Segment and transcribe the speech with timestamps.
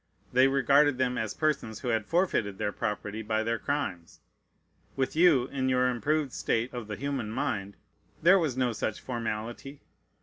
[0.33, 4.19] They regarded them as persons who had forfeited their property by their crimes.
[4.95, 7.75] With you, in your improved state of the human mind,
[8.19, 9.81] there was no such formality.